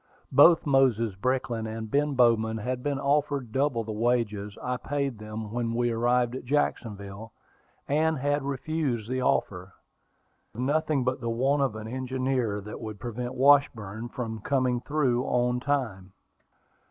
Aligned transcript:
Both 0.31 0.65
Moses 0.65 1.13
Brickland 1.13 1.67
and 1.67 1.91
Ben 1.91 2.15
Bowman 2.15 2.57
had 2.57 2.81
been 2.81 2.97
offered 2.97 3.51
double 3.51 3.83
the 3.83 3.91
wages 3.91 4.57
I 4.59 4.77
paid 4.77 5.19
them 5.19 5.51
when 5.51 5.75
we 5.75 5.91
arrived 5.91 6.35
at 6.35 6.43
Jacksonville, 6.43 7.33
and 7.87 8.17
had 8.17 8.41
refused 8.41 9.07
the 9.07 9.21
offer. 9.21 9.73
I 9.73 9.73
could 9.73 10.53
think 10.53 10.55
of 10.55 10.61
nothing 10.73 11.03
but 11.03 11.21
the 11.21 11.29
want 11.29 11.61
of 11.61 11.75
an 11.75 11.87
engineer 11.87 12.61
that 12.61 12.81
would 12.81 12.99
prevent 12.99 13.35
Washburn 13.35 14.09
from 14.09 14.39
coming 14.41 14.81
through 14.81 15.23
on 15.25 15.59
time. 15.59 16.13